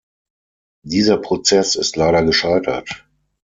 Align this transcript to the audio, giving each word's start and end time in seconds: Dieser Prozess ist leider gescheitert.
Dieser 0.83 1.17
Prozess 1.17 1.75
ist 1.75 1.95
leider 1.95 2.23
gescheitert. 2.23 3.05